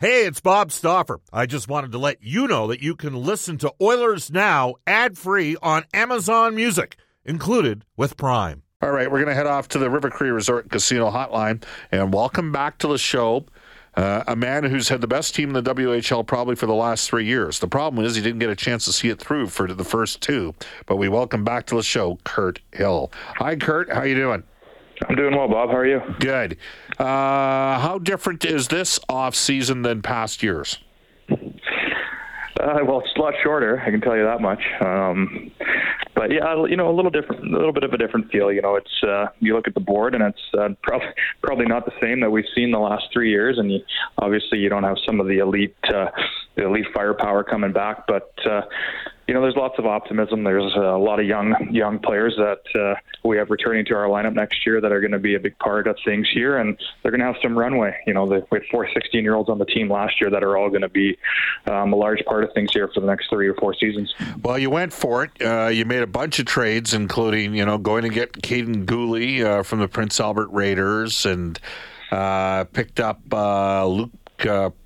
[0.00, 1.18] Hey, it's Bob Stauffer.
[1.32, 5.18] I just wanted to let you know that you can listen to Oilers Now ad
[5.18, 8.62] free on Amazon Music, included with Prime.
[8.80, 12.14] All right, we're going to head off to the River Cree Resort Casino Hotline and
[12.14, 13.46] welcome back to the show.
[13.96, 17.10] Uh, a man who's had the best team in the WHL probably for the last
[17.10, 17.58] three years.
[17.58, 20.22] The problem is he didn't get a chance to see it through for the first
[20.22, 20.54] two.
[20.86, 23.10] But we welcome back to the show, Kurt Hill.
[23.38, 23.92] Hi, Kurt.
[23.92, 24.44] How you doing?
[25.06, 25.70] I'm doing well, Bob.
[25.70, 26.00] How are you?
[26.18, 26.56] Good.
[26.98, 30.78] Uh, how different is this off season than past years?
[31.30, 33.80] Uh, well, it's a lot shorter.
[33.80, 34.60] I can tell you that much.
[34.80, 35.50] Um,
[36.14, 38.50] but yeah, you know, a little different, a little bit of a different feel.
[38.52, 41.08] You know, it's uh, you look at the board, and it's uh, probably
[41.42, 43.58] probably not the same that we've seen the last three years.
[43.58, 43.80] And you,
[44.18, 46.06] obviously, you don't have some of the elite, uh,
[46.56, 48.32] the elite firepower coming back, but.
[48.44, 48.62] Uh,
[49.28, 50.42] you know, there's lots of optimism.
[50.42, 54.32] There's a lot of young young players that uh, we have returning to our lineup
[54.32, 57.12] next year that are going to be a big part of things here, and they're
[57.12, 57.94] going to have some runway.
[58.06, 60.56] You know, we had four 16 year olds on the team last year that are
[60.56, 61.18] all going to be
[61.66, 64.14] um, a large part of things here for the next three or four seasons.
[64.42, 65.42] Well, you went for it.
[65.42, 69.44] Uh, you made a bunch of trades, including you know going to get Kaiden Guhle
[69.44, 71.60] uh, from the Prince Albert Raiders and
[72.10, 74.10] uh, picked up uh, Luke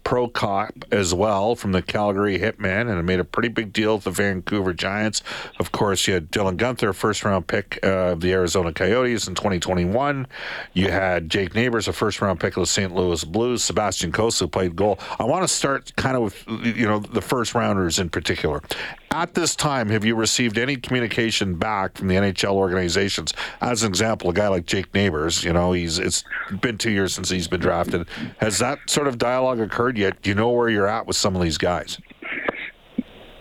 [0.04, 3.94] uh, Prokop as well from the Calgary Hitmen, and it made a pretty big deal
[3.94, 5.22] with the Vancouver Giants.
[5.58, 10.26] Of course, you had Dylan Guenther, first round pick of the Arizona Coyotes in 2021.
[10.72, 12.94] You had Jake Neighbors, a first round pick of the St.
[12.94, 13.62] Louis Blues.
[13.64, 14.98] Sebastian Cossa played goal.
[15.18, 18.62] I want to start kind of with you know the first rounders in particular.
[19.10, 23.34] At this time, have you received any communication back from the NHL organizations?
[23.60, 26.24] As an example, a guy like Jake Neighbors, you know, he's it's
[26.62, 28.08] been two years since he's been drafted.
[28.38, 30.26] Has that sort of dialogue occurred yet?
[30.26, 31.98] You know where you're at with some of these guys?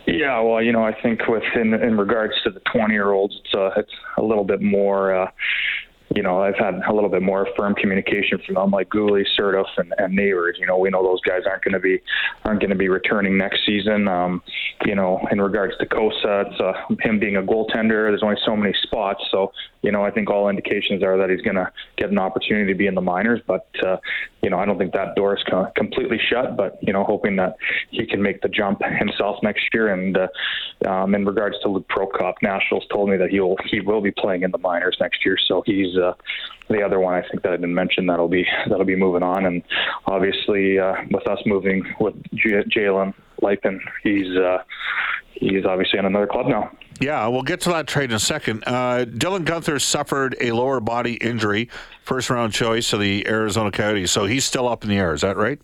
[0.06, 3.54] Yeah, well, you know, I think within in regards to the 20 year olds, it's
[3.54, 5.14] uh, it's a little bit more.
[5.14, 5.30] Uh,
[6.14, 9.66] you know, I've had a little bit more firm communication from them, like Guhle, Sourdif,
[9.76, 10.56] and, and Neighbors.
[10.58, 12.02] You know, we know those guys aren't going to be
[12.44, 14.08] aren't going to be returning next season.
[14.08, 14.42] Um,
[14.84, 18.10] you know, in regards to Cossa, it's uh, him being a goaltender.
[18.10, 19.52] There's only so many spots, so
[19.82, 22.78] you know, I think all indications are that he's going to get an opportunity to
[22.78, 23.40] be in the minors.
[23.46, 23.96] But uh,
[24.42, 25.42] you know, I don't think that door is
[25.76, 26.56] completely shut.
[26.56, 27.56] But you know, hoping that
[27.90, 29.92] he can make the jump himself next year.
[29.92, 33.80] And uh, um, in regards to Luke Prokop, Nationals told me that he will he
[33.80, 35.36] will be playing in the minors next year.
[35.48, 35.96] So he's
[36.68, 39.46] the other one I think that I didn't mention that'll be that'll be moving on.
[39.46, 39.62] And
[40.06, 44.58] obviously, uh, with us moving with J- Jalen Luypen, he's uh,
[45.34, 46.70] he's obviously in another club now.
[47.00, 48.62] Yeah, we'll get to that trade in a second.
[48.66, 51.68] Uh, Dylan Guenther suffered a lower body injury,
[52.04, 55.12] first round choice of the Arizona Coyotes, so he's still up in the air.
[55.12, 55.60] Is that right?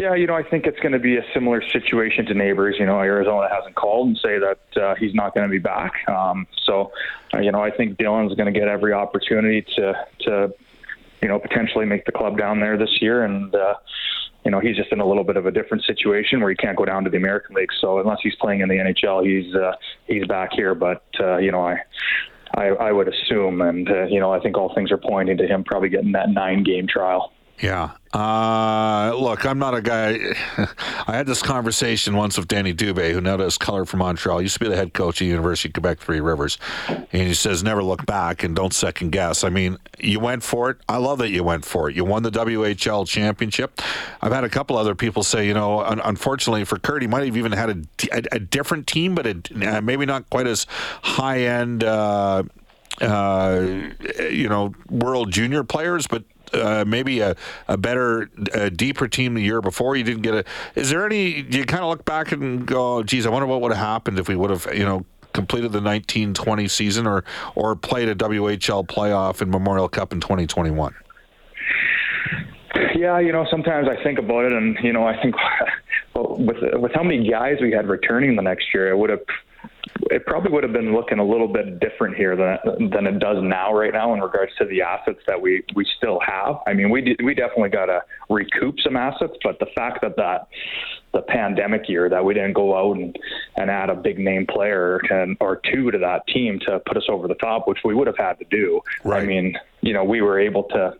[0.00, 2.76] Yeah, you know, I think it's going to be a similar situation to neighbors.
[2.78, 5.92] You know, Arizona hasn't called and say that uh, he's not going to be back.
[6.08, 6.92] Um, so,
[7.34, 10.54] uh, you know, I think Dylan's going to get every opportunity to to
[11.20, 13.74] you know potentially make the club down there this year, and uh,
[14.44, 16.76] you know, he's just in a little bit of a different situation where he can't
[16.76, 17.70] go down to the American League.
[17.80, 19.72] So unless he's playing in the NHL, he's uh,
[20.06, 20.74] he's back here.
[20.74, 21.78] But uh, you know, I.
[22.56, 25.46] I, I would assume, and uh, you know, I think all things are pointing to
[25.46, 27.30] him probably getting that nine-game trial.
[27.60, 27.90] Yeah.
[28.12, 30.34] Uh, look, I'm not a guy.
[31.06, 34.38] I had this conversation once with Danny Dubé, who now does color for Montreal.
[34.38, 36.56] He used to be the head coach at University of Quebec Three Rivers,
[36.88, 39.44] and he says never look back and don't second guess.
[39.44, 40.78] I mean, you went for it.
[40.88, 41.96] I love that you went for it.
[41.96, 43.82] You won the WHL championship.
[44.22, 47.26] I've had a couple other people say, you know, un- unfortunately for Kurt, he might
[47.26, 50.66] have even had a, a, a different team, but a, uh, maybe not quite as
[51.02, 51.84] high end.
[51.84, 52.44] Uh,
[53.00, 53.64] uh,
[54.28, 57.36] you know, world junior players, but uh, maybe a,
[57.68, 59.96] a better, a deeper team the year before.
[59.96, 60.44] You didn't get a.
[60.74, 61.42] Is there any?
[61.50, 64.28] You kind of look back and go, "Geez, I wonder what would have happened if
[64.28, 65.04] we would have, you know."
[65.34, 67.22] completed the 1920 season or
[67.54, 70.94] or played a WHL playoff in Memorial Cup in 2021?
[72.96, 75.34] Yeah, you know, sometimes I think about it, and you know, I think
[76.14, 79.20] with with how many guys we had returning the next year, it would have
[80.10, 83.38] it probably would have been looking a little bit different here than than it does
[83.42, 86.56] now right now in regards to the assets that we we still have.
[86.66, 90.48] I mean, we we definitely got to recoup some assets, but the fact that that
[91.12, 93.16] the pandemic year that we didn't go out and
[93.56, 97.04] and add a big name player and, or two to that team to put us
[97.08, 98.80] over the top, which we would have had to do.
[99.04, 99.22] Right.
[99.22, 100.94] I mean, you know, we were able to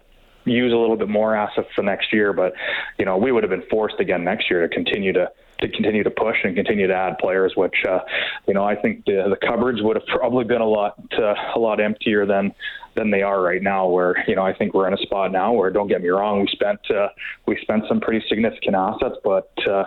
[0.51, 2.53] use a little bit more assets for next year, but
[2.99, 5.31] you know, we would have been forced again next year to continue to
[5.61, 8.01] to continue to push and continue to add players, which uh,
[8.47, 11.59] you know I think the, the cupboards would have probably been a lot uh, a
[11.59, 12.53] lot emptier than
[12.95, 13.87] than they are right now.
[13.89, 16.41] Where you know I think we're in a spot now where don't get me wrong,
[16.41, 17.09] we spent uh,
[17.47, 19.85] we spent some pretty significant assets, but uh,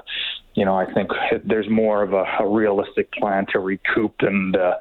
[0.55, 1.11] you know I think
[1.45, 4.55] there's more of a, a realistic plan to recoup and.
[4.55, 4.75] Uh,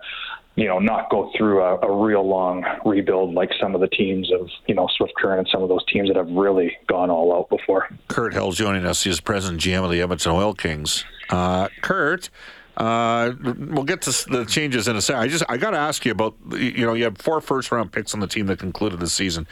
[0.57, 4.31] you know, not go through a, a, real long rebuild like some of the teams
[4.33, 7.35] of, you know, Swift Current and some of those teams that have really gone all
[7.35, 7.89] out before.
[8.09, 9.05] Kurt Hill's joining us.
[9.05, 11.05] He's president GM of the Edmonton Oil Kings.
[11.31, 12.31] Uh, Kurt,
[12.77, 15.23] uh, we'll get to the changes in a second.
[15.23, 17.93] I just I got to ask you about you know you have four first round
[17.93, 19.47] picks on the team that concluded the season.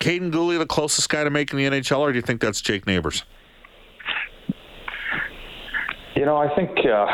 [0.00, 2.86] Kaiden Guhle the closest guy to making the NHL, or do you think that's Jake
[2.86, 3.24] Neighbors?
[6.18, 7.06] You know, I think uh,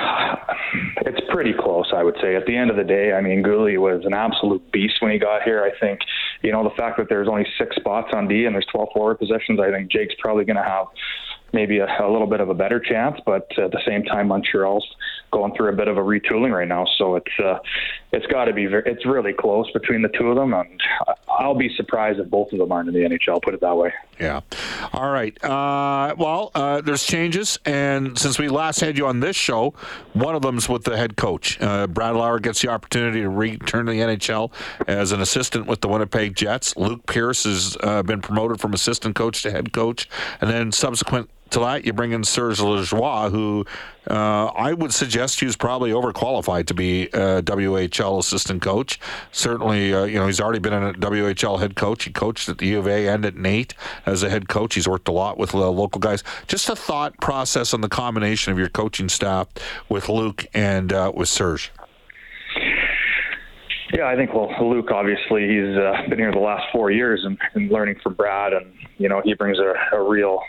[1.05, 1.93] it's pretty close.
[1.95, 2.37] I would say.
[2.37, 5.19] At the end of the day, I mean, Guhle was an absolute beast when he
[5.19, 5.63] got here.
[5.63, 6.01] I think,
[6.41, 9.19] you know, the fact that there's only six spots on D and there's 12 forward
[9.19, 10.87] positions, I think Jake's probably going to have
[11.53, 13.21] maybe a, a, little bit of a better chance.
[13.27, 14.87] But at the same time, Montreal's
[15.31, 17.59] going through a bit of a retooling right now, so it's uh,
[18.15, 20.81] it's got to be very, it's really close between the two of them, and
[21.29, 23.43] I'll be surprised if both of them aren't in the NHL.
[23.43, 23.93] Put it that way.
[24.21, 24.41] Yeah.
[24.93, 25.43] All right.
[25.43, 29.75] Uh, well, uh, there's changes, and since we last had you on this show,
[30.13, 31.61] one of them's with the head coach.
[31.61, 34.53] Uh, Brad Lauer gets the opportunity to return to the NHL
[34.87, 36.77] as an assistant with the Winnipeg Jets.
[36.77, 40.09] Luke Pierce has uh, been promoted from assistant coach to head coach,
[40.41, 43.65] and then subsequent to that, you bring in Serge Lajoie, who
[44.09, 49.01] uh, I would suggest he's probably overqualified to be a WHL assistant coach.
[49.33, 52.05] Certainly, uh, you know, he's already been a WHL head coach.
[52.05, 53.75] He coached at the U of A and at NAIT
[54.05, 54.75] as a head coach.
[54.75, 56.23] He's worked a lot with uh, local guys.
[56.47, 59.49] Just a thought process on the combination of your coaching staff
[59.89, 61.73] with Luke and uh, with Serge.
[63.93, 67.39] Yeah, I think well, Luke obviously he's uh, been here the last four years and,
[67.55, 70.41] and learning from Brad, and you know he brings a, a real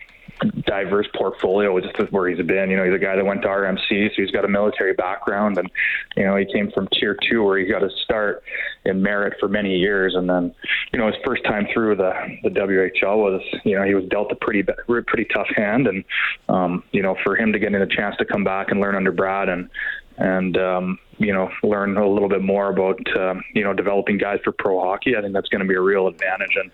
[0.66, 2.70] diverse portfolio just with where he's been.
[2.70, 5.58] You know, he's a guy that went to RMC, so he's got a military background,
[5.58, 5.70] and
[6.16, 8.44] you know, he came from Tier Two where he got a start
[8.86, 10.54] in Merritt for many years, and then
[10.94, 14.32] you know, his first time through the the WHL was you know he was dealt
[14.32, 16.04] a pretty pretty tough hand, and
[16.50, 18.96] um, you know, for him to get in a chance to come back and learn
[18.96, 19.70] under Brad and
[20.18, 24.40] and um, you know learn a little bit more about um, you know developing guys
[24.44, 25.16] for pro hockey.
[25.16, 26.56] I think that's going to be a real advantage.
[26.56, 26.72] And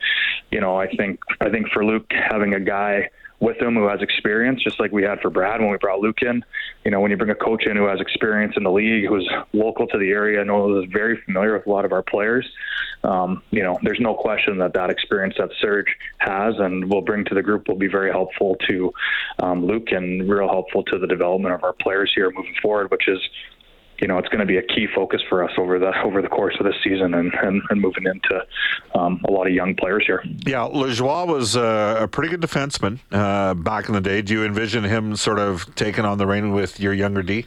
[0.51, 3.09] you know I think I think for Luke having a guy
[3.41, 6.21] with him who has experience, just like we had for Brad when we brought Luke
[6.21, 6.45] in.
[6.85, 9.27] You know, when you bring a coach in who has experience in the league, who's
[9.51, 12.47] local to the area, knows is very familiar with a lot of our players.
[13.03, 15.87] Um, you know, there's no question that that experience that Serge
[16.19, 18.93] has and will bring to the group will be very helpful to
[19.39, 23.07] um, Luke and real helpful to the development of our players here moving forward, which
[23.07, 23.19] is
[24.01, 26.27] you know it's going to be a key focus for us over the over the
[26.27, 28.45] course of this season and, and, and moving into
[28.95, 30.23] um, a lot of young players here.
[30.45, 34.21] Yeah, Lajoie was uh, a pretty good defenseman uh, back in the day.
[34.21, 37.45] Do you envision him sort of taking on the reign with your younger D?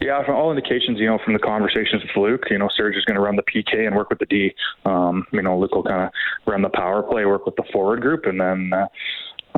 [0.00, 3.04] Yeah, from all indications, you know, from the conversations with Luke, you know, Serge is
[3.04, 4.52] going to run the PK and work with the D.
[4.84, 6.10] Um, you know, Luke will kind of
[6.44, 8.72] run the power play, work with the forward group, and then.
[8.72, 8.86] Uh,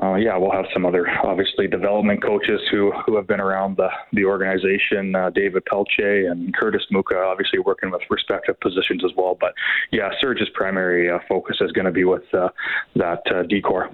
[0.02, 3.88] uh, yeah, we'll have some other obviously development coaches who who have been around the
[4.12, 5.14] the organization.
[5.14, 9.37] Uh, David Pelche and Curtis Muka, obviously working with respective positions as well.
[9.41, 9.55] But
[9.93, 12.49] yeah, Serge's primary uh, focus is going to be with uh,
[12.96, 13.91] that uh, D core.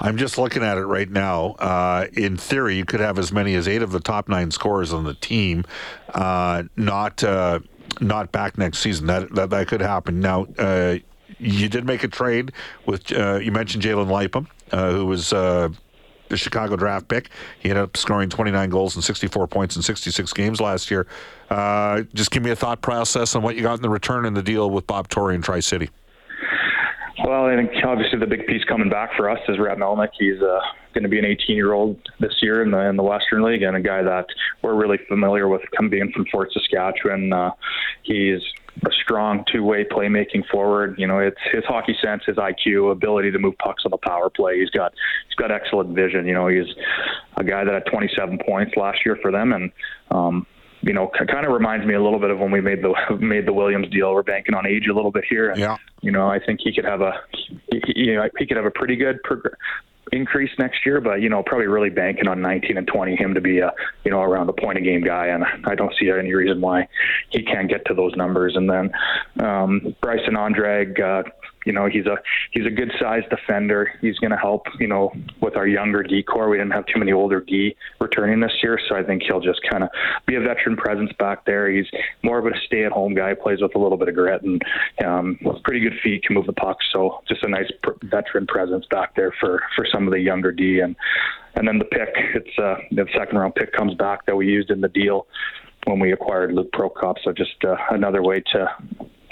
[0.00, 1.56] I'm just looking at it right now.
[1.58, 4.92] Uh, in theory, you could have as many as eight of the top nine scorers
[4.92, 5.64] on the team
[6.14, 7.60] uh, not uh,
[8.00, 9.06] not back next season.
[9.06, 10.20] That that, that could happen.
[10.20, 10.98] Now, uh,
[11.38, 12.52] you did make a trade
[12.84, 15.68] with you mentioned Jalen Luypen, uh, who was uh,
[16.28, 17.30] the Chicago draft pick.
[17.60, 21.06] He ended up scoring 29 goals and 64 points in 66 games last year.
[21.50, 24.34] Uh, just give me a thought process on what you got in the return in
[24.34, 25.90] the deal with Bob Tory and Tri City.
[27.24, 30.10] Well, I think obviously the big piece coming back for us is Rhett Melnyk.
[30.18, 30.60] He's uh,
[30.94, 33.80] going to be an 18-year-old this year in the in the Western League, and a
[33.80, 34.26] guy that
[34.62, 37.32] we're really familiar with, coming being from Fort Saskatchewan.
[37.32, 37.50] Uh,
[38.04, 38.40] he's
[38.84, 40.96] a strong two-way playmaking forward.
[40.98, 44.30] You know, it's his hockey sense, his IQ, ability to move pucks on the power
[44.30, 44.60] play.
[44.60, 44.92] He's got
[45.26, 46.26] he's got excellent vision.
[46.26, 46.66] You know, he's
[47.36, 49.72] a guy that had 27 points last year for them, and
[50.10, 50.46] um,
[50.82, 53.46] you know, kind of reminds me a little bit of when we made the made
[53.46, 54.12] the Williams deal.
[54.12, 55.50] We're banking on age a little bit here.
[55.50, 55.76] And, yeah.
[56.00, 57.12] You know, I think he could have a,
[57.72, 59.56] he, you know, he could have a pretty good prog-
[60.12, 63.40] increase next year, but you know, probably really banking on 19 and 20 him to
[63.40, 63.72] be a
[64.04, 66.88] you know around the point of game guy, and I don't see any reason why
[67.30, 68.56] he can't get to those numbers.
[68.56, 68.90] And then
[69.44, 71.22] um, Bryson Andrade, uh,
[71.68, 72.16] you know, he's a
[72.52, 73.92] he's a good sized defender.
[74.00, 76.48] He's going to help, you know, with our younger D core.
[76.48, 79.60] We didn't have too many older D returning this year, so I think he'll just
[79.70, 79.90] kind of
[80.26, 81.70] be a veteran presence back there.
[81.70, 81.84] He's
[82.22, 84.62] more of a stay at home guy, plays with a little bit of grit and
[85.04, 86.78] um, pretty good feet, can move the puck.
[86.90, 90.52] So just a nice pr- veteran presence back there for for some of the younger
[90.52, 90.96] D and
[91.54, 92.14] and then the pick.
[92.34, 95.26] It's uh, the second round pick comes back that we used in the deal
[95.84, 97.16] when we acquired Luke Prokop.
[97.22, 98.68] So just uh, another way to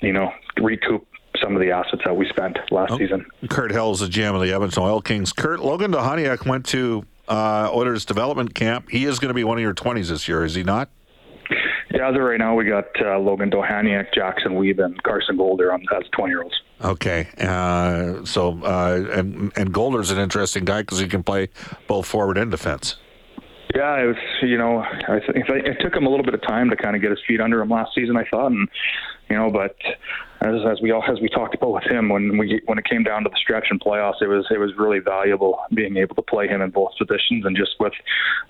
[0.02, 1.07] you know recoup
[1.47, 3.25] some of the assets that we spent last oh, season.
[3.49, 5.33] Kurt Hill is the GM of the Edmonton Oil Kings.
[5.33, 8.91] Kurt Logan Dohaniak went to uh, Oilers development camp.
[8.91, 10.91] He is going to be one of your 20s this year, is he not?
[11.93, 15.73] Yeah, as of right now, we got uh, Logan Dohaniak, Jackson Weeb, and Carson Golder
[15.73, 16.61] on as 20 year olds.
[16.83, 21.49] Okay, uh, so uh, and and Golder's an interesting guy because he can play
[21.87, 22.97] both forward and defense.
[23.76, 24.16] Yeah, it was.
[24.40, 27.02] You know, I think it took him a little bit of time to kind of
[27.02, 28.16] get his feet under him last season.
[28.16, 28.66] I thought, and
[29.28, 29.76] you know, but
[30.40, 33.02] as, as we all as we talked about with him when we when it came
[33.02, 36.23] down to the stretch and playoffs, it was it was really valuable being able to
[36.23, 37.92] play him in both positions, and just with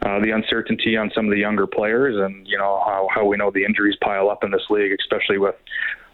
[0.03, 3.37] uh, the uncertainty on some of the younger players, and you know how how we
[3.37, 5.57] know the injuries pile up in this league, especially with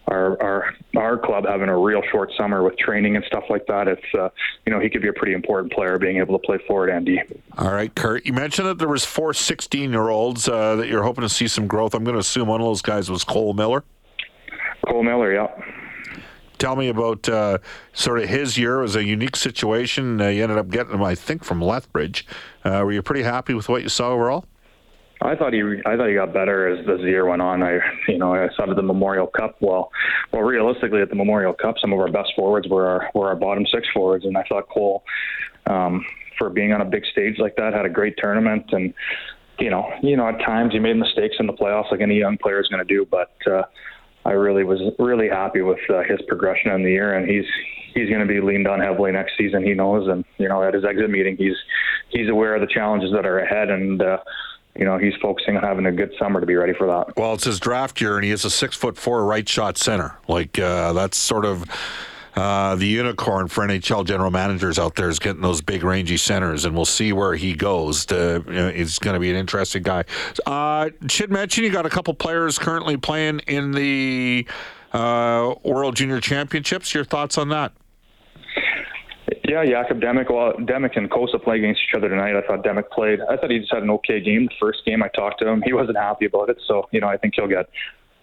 [0.07, 3.87] our our our club having a real short summer with training and stuff like that,
[3.87, 4.29] it's uh,
[4.65, 7.05] you know he could be a pretty important player being able to play forward and
[7.05, 7.21] D.
[7.57, 8.25] All right, Kurt.
[8.25, 11.47] You mentioned that there was four 16 year olds uh, that you're hoping to see
[11.47, 11.93] some growth.
[11.93, 13.83] I'm going to assume one of those guys was Cole Miller.
[14.87, 15.47] Cole Miller, yeah.
[16.57, 17.57] Tell me about uh,
[17.93, 18.79] sort of his year.
[18.79, 20.21] It was a unique situation.
[20.21, 22.25] Uh, you ended up getting him, I think, from Lethbridge.
[22.63, 24.45] Uh, were you pretty happy with what you saw overall?
[25.23, 27.63] I thought he I thought he got better as, the year went on.
[27.63, 29.55] I you know I saw at the Memorial Cup.
[29.61, 29.91] Well,
[30.31, 33.35] well, realistically at the Memorial Cup, some of our best forwards were our were our
[33.35, 35.03] bottom six forwards, and I thought Cole,
[35.67, 36.05] um,
[36.37, 38.65] for being on a big stage like that, had a great tournament.
[38.71, 38.93] And
[39.59, 42.37] you know you know at times he made mistakes in the playoffs, like any young
[42.37, 43.07] player is going to do.
[43.09, 43.63] But uh,
[44.25, 47.45] I really was really happy with uh, his progression in the year, and he's
[47.93, 49.63] he's going to be leaned on heavily next season.
[49.63, 51.55] He knows, and you know at his exit meeting, he's
[52.09, 54.01] he's aware of the challenges that are ahead, and.
[54.01, 54.17] Uh,
[54.75, 57.15] you know, he's focusing on having a good summer to be ready for that.
[57.15, 60.17] Well, it's his draft year, and he is a six foot four right shot center.
[60.27, 61.65] Like uh, that's sort of.
[62.35, 66.65] Uh, the unicorn for NHL general managers out there is getting those big rangy centers,
[66.65, 68.07] and we'll see where he goes.
[68.07, 70.03] To, you know, he's going to be an interesting guy.
[70.47, 74.47] Uh, should mention you got a couple players currently playing in the
[74.93, 76.91] uh, World Junior Championships.
[76.95, 77.71] Your thoughts on that?
[79.53, 80.33] Yeah, Jakub Demek.
[80.33, 82.35] Well, Demek and Cossa play against each other tonight.
[82.35, 83.19] I thought Demek played.
[83.29, 84.47] I thought he just had an okay game.
[84.47, 86.57] The first game I talked to him, he wasn't happy about it.
[86.67, 87.69] So you know, I think he'll get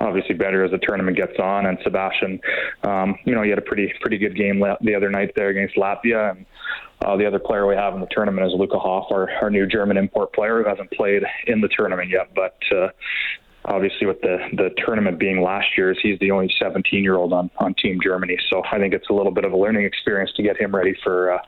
[0.01, 1.67] obviously better as the tournament gets on.
[1.67, 2.41] And Sebastian,
[2.83, 5.77] um, you know, he had a pretty pretty good game the other night there against
[5.77, 6.33] Latvia.
[6.33, 6.47] And
[7.05, 9.69] uh, the other player we have in the tournament is Luca Hauf, our, our new
[9.69, 12.89] German import player who hasn't played in the tournament yet, but uh,
[13.64, 17.50] obviously with the the tournament being last year's, he's the only 17 year old on
[17.59, 18.37] on Team Germany.
[18.49, 20.95] So I think it's a little bit of a learning experience to get him ready
[21.02, 21.38] for uh,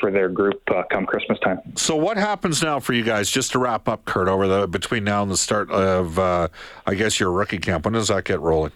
[0.00, 1.60] for their group uh, come Christmas time.
[1.76, 3.30] So what happens now for you guys?
[3.30, 6.48] Just to wrap up, Kurt, over the between now and the start of uh,
[6.86, 7.84] I guess your rookie camp.
[7.84, 8.72] When does that get rolling?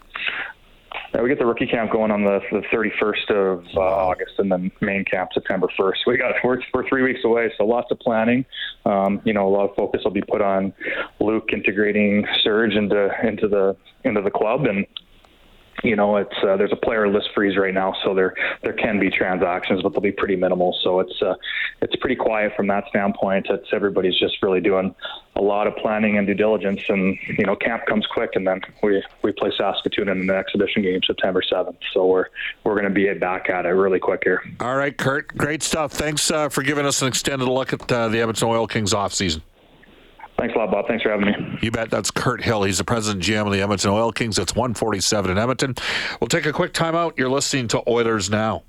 [1.13, 4.51] Uh, we get the rookie camp going on the, the 31st of uh, August, and
[4.51, 5.95] then main camp September 1st.
[6.07, 8.45] We got we're, we're three weeks away, so lots of planning.
[8.85, 10.73] Um, you know, a lot of focus will be put on
[11.19, 14.85] Luke integrating Serge into into the into the club, and
[15.83, 18.99] you know, it's uh, there's a player list freeze right now, so there there can
[18.99, 20.77] be transactions, but they'll be pretty minimal.
[20.83, 21.35] So it's uh,
[21.81, 23.47] it's pretty quiet from that standpoint.
[23.49, 24.93] It's everybody's just really doing
[25.35, 28.61] a lot of planning and due diligence, and you know, camp comes quick, and then
[28.83, 31.77] we we play Saskatoon in an exhibition game September seventh.
[31.93, 32.25] So we're
[32.63, 34.43] we're going to be back at it really quick here.
[34.59, 35.91] All right, Kurt, great stuff.
[35.93, 39.13] Thanks uh, for giving us an extended look at uh, the Edmonton Oil Kings off
[39.13, 39.41] season.
[40.41, 40.87] Thanks a lot, Bob.
[40.87, 41.59] Thanks for having me.
[41.61, 41.91] You bet.
[41.91, 42.63] That's Kurt Hill.
[42.63, 44.39] He's the president GM of the Edmonton Oil Kings.
[44.39, 45.75] It's 147 in Edmonton.
[46.19, 47.15] We'll take a quick timeout.
[47.15, 48.63] You're listening to Oilers Now.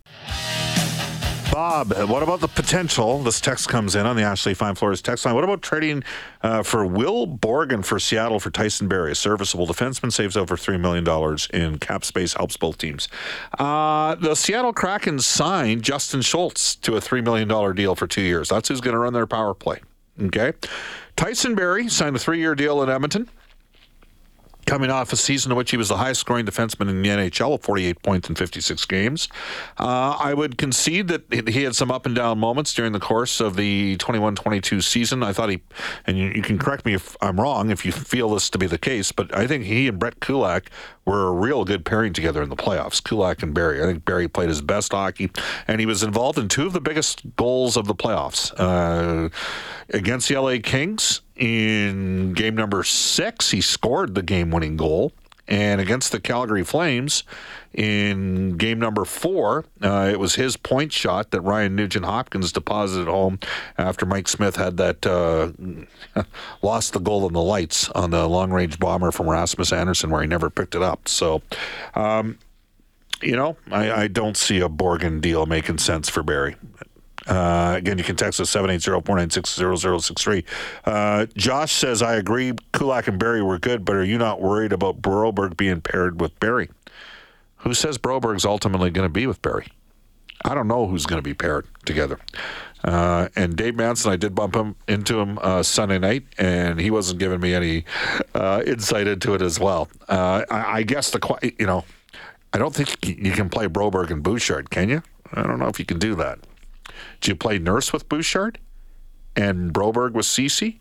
[1.50, 3.22] Bob, what about the potential?
[3.22, 5.34] This text comes in on the Ashley Fine Floors text line.
[5.34, 6.04] What about trading
[6.42, 9.12] uh, for Will Borgen for Seattle for Tyson Barrie?
[9.12, 11.06] A serviceable defenseman saves over $3 million
[11.54, 13.08] in cap space, helps both teams.
[13.58, 18.50] Uh, the Seattle Kraken signed Justin Schultz to a $3 million deal for two years.
[18.50, 19.80] That's who's going to run their power play.
[20.20, 20.52] Okay.
[21.16, 23.28] Tyson Barrie signed a three year deal in Edmonton.
[24.64, 27.52] Coming off a season in which he was the highest scoring defenseman in the NHL,
[27.52, 29.28] with 48 points in 56 games.
[29.78, 33.40] Uh, I would concede that he had some up and down moments during the course
[33.40, 35.22] of the 21 22 season.
[35.22, 35.62] I thought he,
[36.06, 38.66] and you, you, can correct me if I'm wrong if you feel this to be
[38.66, 40.70] the case, but I think he and Brett Kulak
[41.04, 43.02] were a real good pairing together in the playoffs.
[43.02, 43.82] Kulak and Barrie.
[43.82, 45.30] I think Barrie played his best hockey,
[45.66, 49.28] and he was involved in two of the biggest goals of the playoffs uh,
[49.90, 55.10] against the LA Kings in game number six, he scored the game winning goal.
[55.48, 57.24] And against the Calgary Flames
[57.74, 63.08] in game number four, uh, it was his point shot that Ryan Nugent Hopkins deposited
[63.08, 63.40] home
[63.76, 65.50] after Mike Smith had that uh,
[66.62, 70.22] lost the goal in the lights on the long range bomber from Rasmus Andersson, where
[70.22, 71.08] he never picked it up.
[71.08, 71.42] So,
[71.96, 72.38] um,
[73.20, 76.54] you know, I, I, don't see a Borgen deal making sense for Barrie.
[77.26, 80.44] Uh, again, you can text us 780-496-0063.
[80.84, 84.72] Uh, Josh says, I agree Kulak and Barrie were good, but are you not worried
[84.72, 86.70] about Broberg being paired with Barrie?
[87.58, 89.68] Who says Broberg's ultimately going to be with Barrie?
[90.44, 92.18] I don't know who's going to be paired together.
[92.84, 96.90] Uh, and Dave Manson, I did bump him into him uh, Sunday night, and he
[96.90, 97.84] wasn't giving me any
[98.34, 99.88] uh, insight into it as well.
[100.08, 101.84] Uh, I, I, guess the you know,
[102.52, 105.02] I don't think you can play Broberg and Bouchard, can you?
[105.32, 106.40] I don't know if you can do that.
[107.22, 108.58] Do you play Nurse with Bouchard
[109.36, 110.80] and Broberg with Ceci,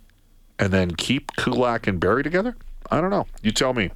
[0.59, 2.57] and then keep Kulak and Barrie together?
[2.89, 3.27] I don't know.
[3.41, 3.91] You tell me.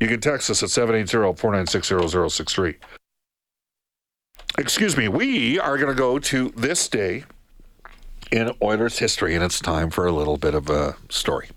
[0.00, 2.76] You can text us at 780 496 0063.
[4.58, 5.08] Excuse me.
[5.08, 7.24] We are going to go to this day
[8.32, 11.50] in Oilers history, and it's time for a little bit of a story.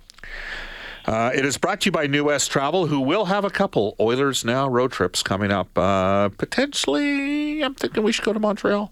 [1.05, 3.95] Uh, it is brought to you by New West Travel, who will have a couple
[3.99, 5.77] Oilers Now road trips coming up.
[5.77, 8.91] Uh, potentially, I'm thinking we should go to Montreal.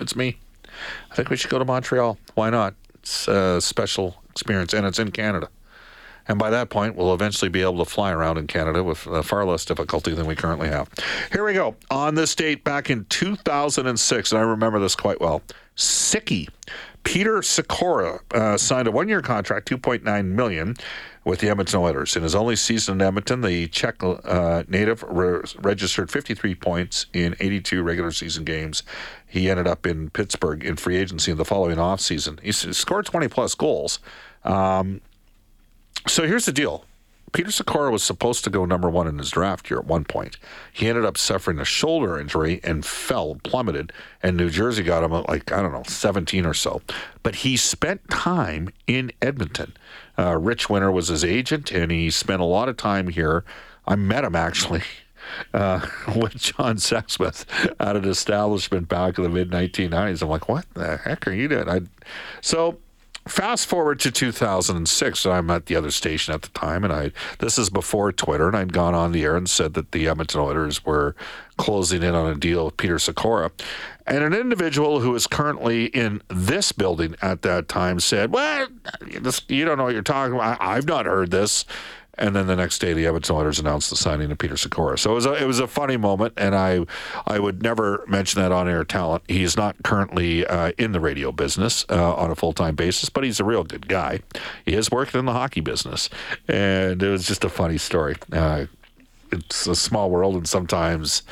[0.00, 0.38] It's me,
[1.10, 2.18] I think we should go to Montreal.
[2.34, 2.74] Why not?
[2.94, 5.48] It's a special experience, and it's in Canada.
[6.28, 9.22] And by that point, we'll eventually be able to fly around in Canada with uh,
[9.22, 10.88] far less difficulty than we currently have.
[11.32, 11.74] Here we go.
[11.90, 15.42] On this date back in 2006, and I remember this quite well,
[15.76, 16.48] Sicky.
[17.02, 20.76] Peter Sykora uh, signed a one-year contract, 2.9 million,
[21.24, 22.16] with the Edmonton Oilers.
[22.16, 27.36] In his only season in Edmonton, the Czech uh, native re- registered 53 points in
[27.38, 28.82] 82 regular season games.
[29.26, 32.40] He ended up in Pittsburgh in free agency in the following offseason.
[32.40, 33.98] He scored 20 plus goals.
[34.44, 35.02] Um,
[36.06, 36.84] so here's the deal.
[37.32, 40.36] Peter Sykora was supposed to go number one in his draft year at one point.
[40.72, 45.12] He ended up suffering a shoulder injury and fell, plummeted, and New Jersey got him
[45.12, 46.82] at like, I don't know, 17 or so.
[47.22, 49.74] But he spent time in Edmonton.
[50.18, 53.44] Uh, Rich Winter was his agent, and he spent a lot of time here.
[53.86, 54.82] I met him actually.
[55.54, 57.44] Uh, with John Sexsmith
[57.78, 60.22] at an establishment back in the mid 1990s.
[60.22, 61.68] I'm like, what the heck are you doing?
[61.68, 61.82] I,
[62.40, 62.78] so
[63.30, 67.58] fast forward to 2006 i'm at the other station at the time and i this
[67.58, 70.84] is before twitter and i'd gone on the air and said that the edmonton oilers
[70.84, 71.14] were
[71.56, 73.52] closing in on a deal with peter Sykora.
[74.04, 78.66] and an individual who is currently in this building at that time said well
[79.48, 81.64] you don't know what you're talking about i've not heard this
[82.20, 84.98] and then the next day, the Edmonton Oilers announced the signing of Peter Sykora.
[84.98, 86.84] So it was a, it was a funny moment, and I
[87.26, 89.24] I would never mention that on air talent.
[89.26, 93.24] He's not currently uh, in the radio business uh, on a full time basis, but
[93.24, 94.20] he's a real good guy.
[94.66, 96.10] He is working in the hockey business,
[96.46, 98.16] and it was just a funny story.
[98.30, 98.66] Uh,
[99.32, 101.22] it's a small world, and sometimes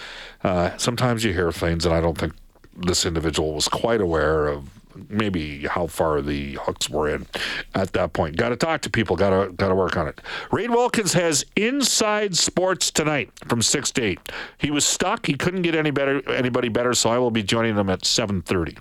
[0.43, 2.33] uh, sometimes you hear things, and I don't think
[2.75, 4.71] this individual was quite aware of
[5.09, 7.27] maybe how far the hooks were in
[7.75, 8.37] at that point.
[8.37, 9.17] Got to talk to people.
[9.17, 10.21] Got to got to work on it.
[10.51, 14.21] Reid Wilkins has Inside Sports tonight from six to eight.
[14.59, 15.27] He was stuck.
[15.27, 18.43] He couldn't get any better anybody better, so I will be joining him at seven
[18.43, 18.77] thirty.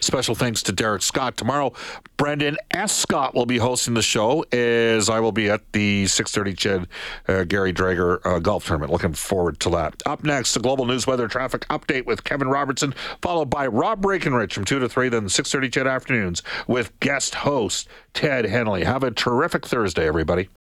[0.00, 1.36] Special thanks to Derek Scott.
[1.36, 1.72] Tomorrow,
[2.16, 2.96] Brendan S.
[2.96, 6.88] Scott will be hosting the show as I will be at the 6.30 CHED
[7.28, 8.92] uh, Gary Drager uh, golf tournament.
[8.92, 10.02] Looking forward to that.
[10.06, 14.54] Up next, the Global News Weather Traffic Update with Kevin Robertson, followed by Rob Breckenridge
[14.54, 18.84] from 2 to 3, then 6.30 CHED Afternoons with guest host Ted Henley.
[18.84, 20.48] Have a terrific Thursday, everybody.